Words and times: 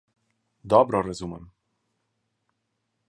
Dobro 0.73 1.01
razumem. 1.07 1.45